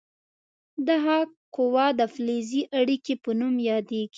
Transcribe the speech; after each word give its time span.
دغه 0.89 1.17
قوه 1.55 1.85
د 1.99 2.01
فلزي 2.13 2.61
اړیکې 2.79 3.13
په 3.23 3.31
نوم 3.39 3.55
یادیږي. 3.71 4.09